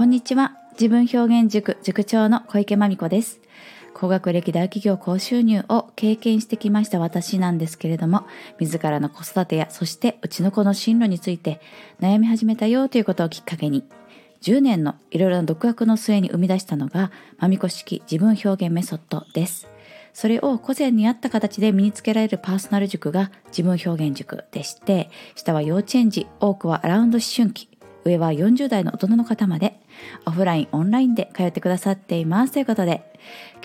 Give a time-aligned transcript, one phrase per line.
[0.00, 0.56] こんにちは。
[0.80, 3.38] 自分表現塾塾長の小池真美子です。
[3.92, 8.26] 高学歴大企業高収入を経験してきました私なんですけれども、
[8.58, 11.60] 自らの子育てや、そしてうちの子の進路について
[12.00, 13.84] 悩み始めたよということをきっかけに、
[14.40, 19.68] 10年のいろいろな独学の末に生み出したのが、まみこ式自分表現メソッドです。
[20.14, 27.68] それを個人に合った形で身につけられるパーソナル塾が自分表現塾でして、下は幼稚園児、多くはアラウンド思春期、
[28.06, 29.78] 上は40代の大人の方まで、
[30.26, 32.52] オフライン、オンラインで通ってくださっています。
[32.52, 33.02] ということで、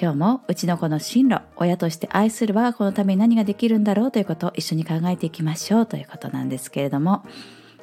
[0.00, 7.24] 今日もうちの子の進路、親として愛する我が子のために何ができるんだろうということを一緒に考えていきましょうということなんですけれども、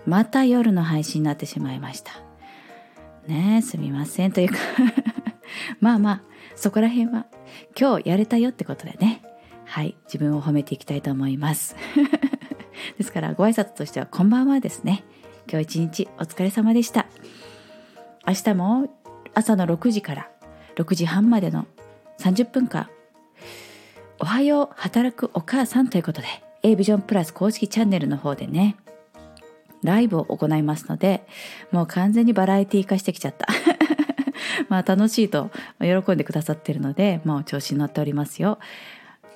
[0.05, 2.13] また夜の配信になってしまいました。
[3.27, 4.31] ねえ、すみません。
[4.31, 4.55] というか
[5.79, 6.21] まあまあ、
[6.55, 7.27] そこら辺は
[7.79, 9.21] 今日やれたよってことでね。
[9.65, 11.75] はい、自分を褒めていきたいと思います。
[12.97, 15.03] ですから、ご挨拶としては、こんばんはですね。
[15.49, 17.07] 今日一日お疲れ様でした。
[18.27, 18.89] 明日も
[19.33, 20.29] 朝の6時から
[20.75, 21.65] 6時半までの
[22.19, 22.89] 30分間、
[24.19, 26.27] おはよう働くお母さんということで、
[26.61, 28.77] A ビジョンプラス公式チャンネルの方でね、
[29.83, 31.25] ライブを行いますので、
[31.71, 33.47] もう完全にバラエティ化してきちゃった。
[34.69, 35.49] まあ楽しいと
[35.79, 38.59] 喜んでくださってるので、もう調子に乗っておりますよ。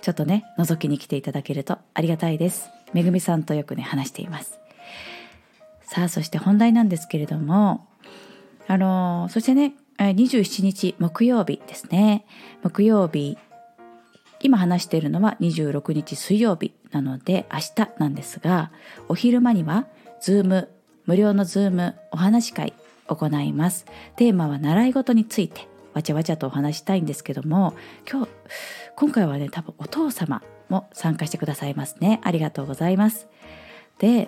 [0.02, 2.70] ちょっとね、覗きに来ていただけるとありがたいです。
[2.94, 4.60] めぐみさんとよくね、話しています。
[5.82, 7.88] さあ、そして本題なんですけれども、
[8.68, 12.26] あのそしてね、えー27日木曜日ですね。
[12.64, 13.38] 木曜日、
[14.42, 18.72] 今話しているのは26日水曜日なので明日なんですが、
[19.08, 19.88] お昼間には
[20.20, 20.70] Zoom、
[21.06, 22.74] 無料の Zoom お話し会
[23.08, 23.86] 行います。
[24.16, 27.74] テーマは習い事についてわちゃわちゃとお話したいんですけども、
[28.10, 28.32] 今日、
[28.96, 32.20] 今回はね、多分お父様も参加してくださいますね。
[32.24, 33.28] ありがとうございます。
[34.00, 34.28] で、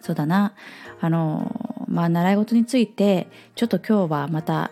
[0.00, 0.54] そうだな、
[1.00, 4.70] あの、まあ、習い事について、ちょっと今日はまた、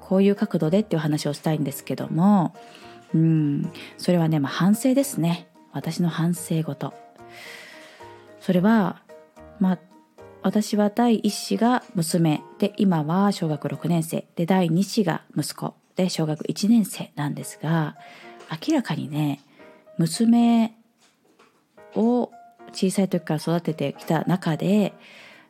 [0.00, 2.54] こういう角度でっていう話をしたいんですけども、
[3.14, 5.48] うん、それはね、まあ、反省ですね。
[5.72, 6.92] 私の反省事。
[8.40, 9.02] それは、
[9.60, 9.78] まあ、
[10.42, 17.96] 私は第一子が娘で、今は小学6年生で、第二子が息子で、小学1年生なんですが、
[18.66, 19.40] 明らかにね、
[19.96, 20.74] 娘
[21.94, 22.30] を
[22.72, 24.92] 小さい時から育ててきた中で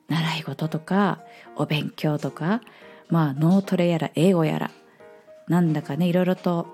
[0.09, 1.20] 習い事とか
[1.56, 2.60] お勉強とか
[3.09, 4.70] まあ脳トレやら英語やら
[5.48, 6.66] なんだかねいろいろと、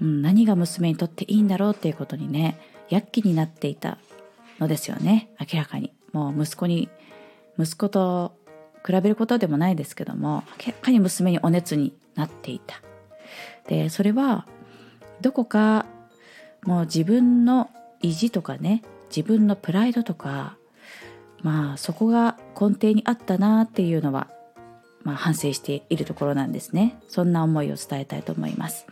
[0.00, 3.98] うん、何が娘にとっていいんだろうっていうことにね躍起になっていた
[4.58, 5.92] のですよね明らかに。
[6.12, 6.88] もう息子に
[7.56, 8.34] 息子と
[8.84, 12.82] 比べることでもないですけども明らかに娘にお熱になっていた。
[13.68, 14.46] でそれは
[15.20, 15.86] どこか
[16.64, 17.70] もう自分の
[18.02, 20.56] 意地とかね自分のプライドとか
[21.42, 24.28] まあそこが根底にあったなっていうのは、
[25.02, 26.98] まあ、反省しているところなんですね。
[27.08, 28.86] そんな思いを伝えたいと思います。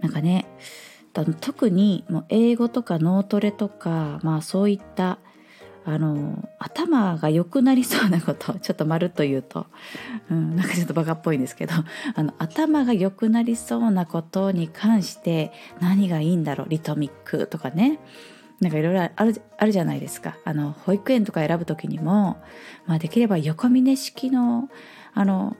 [0.00, 0.46] なんかね
[1.40, 5.18] 特にもう英語とか脳トレとかまあそういった
[5.84, 9.66] あの頭が良くなりそうなこと ちょっとまるっと言うと、
[10.30, 11.74] うん、なんかちょっとバカっぽいんですけど
[12.14, 17.98] あの頭が良くなりそうなことに関して何がいいんだろうリトミックとかね。
[18.62, 20.36] なんかいろいろあるあるじゃないですか。
[20.44, 22.40] あの保育園とか選ぶ時にも、
[22.86, 24.68] まあ、できれば横峰式の
[25.14, 25.56] あの、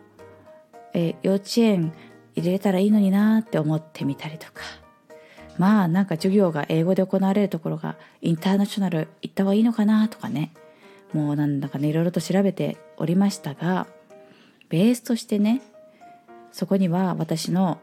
[0.95, 1.93] え幼稚園
[2.37, 4.63] 入れたらいいのになって思ってみたりとか。
[5.59, 10.53] まあなんか授業が英語で行われるところがインターナショナル行った方がいいのかなとかね。
[11.13, 13.87] もうなんだかねいろいろと調べておりましたが
[14.71, 15.61] ベースとしてね
[16.53, 17.81] そこには私の、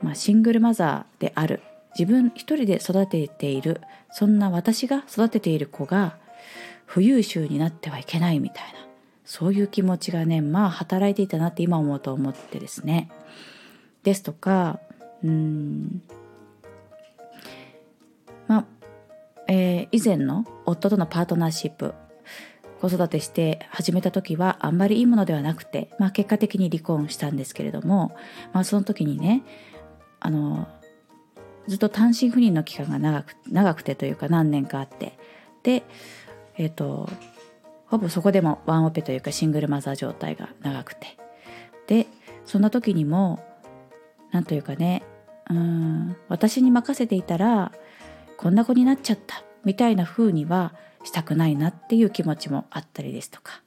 [0.00, 1.60] まあ、シングルマザーである
[1.98, 3.80] 自分一人で育てている
[4.10, 6.18] そんな私が育てている子が
[6.84, 8.86] 不優秀になってはいけないみたいな
[9.24, 13.10] そういう気持ちがねまあ働いていたなって今思うと思ってですね。
[14.04, 14.78] ですとか
[15.24, 16.02] うん
[18.46, 18.64] まあ、
[19.48, 21.94] えー以前の夫とのパートナーシップ
[22.80, 28.14] 子育てして始めた時はあんまりいいものではなくて、まあ、結果的に離婚したんですけれども、
[28.52, 29.42] まあ、その時にね
[30.20, 30.68] あの
[31.68, 35.18] ずっと単身赴任の期間が長く長くてというか何年かあって。
[35.62, 35.82] で
[36.58, 37.08] えっ、と
[37.86, 41.18] ほぼそこでもワンオペというかシングルマザー状態が長くて。
[41.86, 42.06] で
[42.44, 43.44] そんな時にも
[44.32, 45.02] なんというかね
[45.48, 47.72] うん私に任せていたら
[48.36, 50.74] こんな子になっちゃったみたいな風には
[51.04, 53.62] したくないなっていう気持ちもあったりですとか。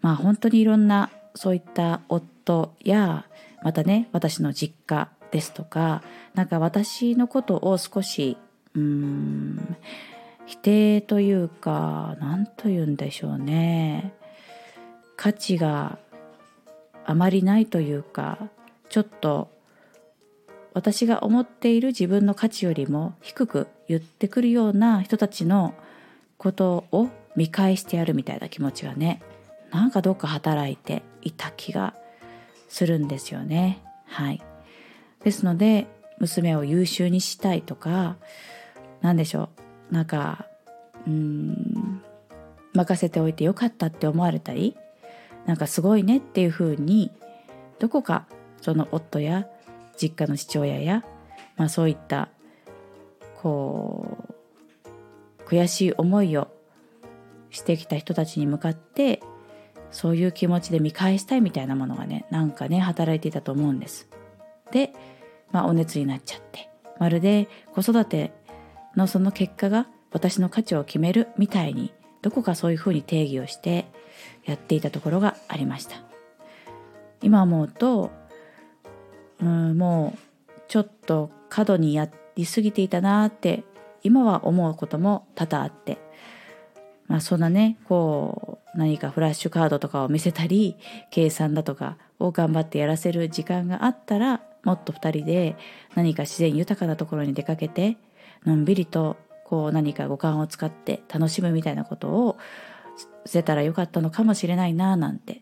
[0.00, 3.26] まあ本当にいろんなそういった夫や
[3.62, 6.02] またね私の実家ですとか
[6.34, 8.36] なんか私のことを少し
[8.74, 9.76] うーん
[10.46, 14.14] 否定というか何と言うんでしょうね
[15.16, 15.98] 価値が
[17.04, 18.38] あまりないというか
[18.88, 19.50] ちょっと
[20.74, 25.74] 私が思っている自分の価値よりも低く言ってくるような人たちの
[26.36, 29.22] ことを見返してやるみたいな気持ちがね
[29.70, 31.94] なんかどっか働いていた気が
[32.68, 33.82] するんですよね。
[34.06, 34.42] はい、
[35.26, 35.88] ですので
[36.20, 38.16] 娘を優秀にしたいとか
[39.00, 39.48] 何でしょ
[39.90, 40.46] うなんか
[41.04, 42.00] うん
[42.72, 44.76] 任せておいてよかったって思われたり
[45.44, 47.10] なんかすごいねっていうふうに
[47.80, 48.28] どこか
[48.62, 49.48] その夫や
[50.00, 51.04] 実家の父親や、
[51.56, 52.28] まあ、そういった
[53.42, 54.16] こ
[54.84, 56.46] う悔しい思いを
[57.50, 59.24] してきた人たちに向かって
[59.90, 64.08] そういう気持ちで見返したいみたいなものがねなんかね働いていたと思うんです。
[64.70, 64.92] で、
[65.52, 68.32] まあ、お熱になっちゃってまるで子育て
[68.96, 73.86] のその結果が私の価値を決めるみたいにどこかそういうふうに定義をして
[74.44, 75.96] やっていたところがありました。
[77.22, 78.10] 今思うと
[79.40, 83.64] うんもうちょっと過度にやりすぎていたなって
[84.02, 85.98] 今は思うことも多々あって
[87.06, 90.76] まあそんなねこう何かフラッシュカードとかを見せたり
[91.10, 95.56] 計算だとかを頑張ってやらせる時間があったらもっと2人で
[95.94, 97.96] 何か自然豊かなところに出かけて
[98.44, 102.36] のんびりとこう何か五感を使って楽しむみたいなことを
[103.24, 105.40] せたらよかったのかもしれないななんて。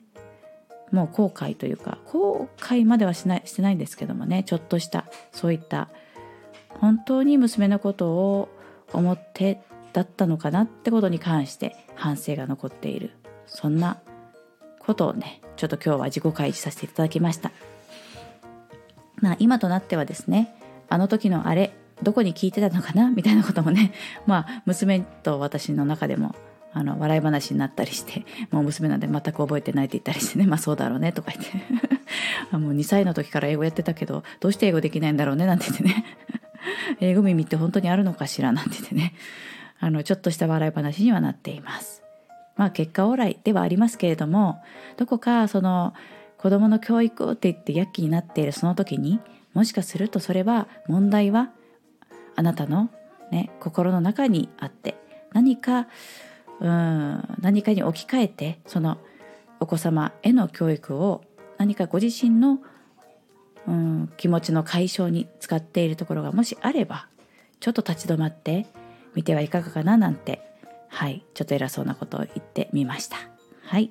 [0.92, 5.88] もう後悔というか後悔まではしないしてないんですけどもねちょっとしたそういった
[6.68, 8.48] 本当に娘のことを
[8.92, 9.60] 思って
[9.92, 13.10] だったのかなってことに関して反省が残っている。
[13.46, 13.98] そんな
[14.78, 17.50] ことをねちょっと今日は自己開示させていただきました。
[19.16, 20.54] まあ今となってはですね
[20.88, 21.72] あの時のあれ
[22.02, 23.92] どこに聞いてたのかな みたいなこともね
[24.26, 26.34] まあ娘と私の中でも
[26.72, 31.84] あの笑い話になったりしてもう娘なんで全く覚えてないって言ったりしてね まあそうだろうねとか言って。
[32.52, 36.04] もう2歳の時から英語やってたけどどうして英語できないんだろうねなんて言ってね。
[37.00, 39.14] 英語耳って本当にあるのかしらなんて言ってね。
[39.80, 42.02] あのちょっとした笑い話にはなっています。
[42.56, 44.62] まあ結果オーライではありますけれども
[44.96, 45.92] どこかその
[46.44, 49.18] 子どもの教育って言って躍起になっているその時に
[49.54, 51.48] もしかするとそれは問題は
[52.36, 52.90] あなたの、
[53.30, 54.94] ね、心の中にあって
[55.32, 55.88] 何か
[56.60, 58.98] うん何かに置き換えてその
[59.58, 61.24] お子様への教育を
[61.56, 62.58] 何かご自身の
[63.66, 67.08] うん気持ちの解消に使っているところがもしあれば
[67.58, 68.66] ちょっと立ち止まって
[69.14, 70.42] みてはいかがかななんて
[70.90, 73.16] はいちょっと偉そうなことを言ってみました。
[73.62, 73.90] はい。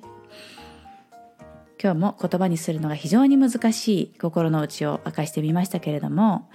[1.84, 6.48] 今日も言葉にするのが非常に難しい心の内を明かしてみましたけれども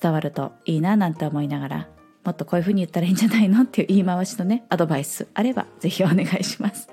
[0.00, 1.88] 伝わるといいななんて思いながら
[2.24, 6.88] もっとこういうふうに言ったらいいんじゃないのっていう言い回しのねアドバイスあれば是非お願いします。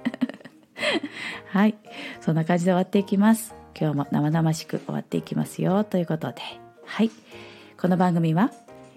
[1.47, 1.75] はい。
[2.19, 3.55] そんな感じで終わっていきます。
[3.79, 6.41] 今日も生々しく終わっていきますよということで。
[6.83, 7.11] はい。
[7.79, 8.51] この番組は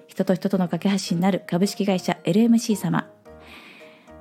[0.09, 3.07] 人と人との架け橋になる株式会社 LMC 様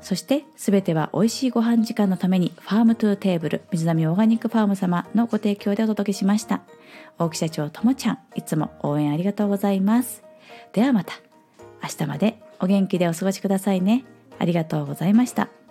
[0.03, 6.61] そして全ては美味しいご飯時間のために Farm to Table 水波オーガニックファーム様のご提供でお届けしました。
[7.17, 10.23] 大木社長ともちゃんいつも応援ありがとうございます。
[10.73, 11.13] ではまた。
[11.81, 14.03] 明日までお元気でお過ごしくださいね。
[14.39, 15.62] ありがとうございました。